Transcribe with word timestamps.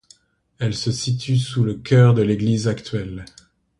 Elle 0.57 0.73
se 0.73 0.91
situe 0.91 1.37
sous 1.37 1.63
le 1.63 1.75
chœur 1.75 2.15
de 2.15 2.23
l'église 2.23 2.67
actuelle. 2.67 3.23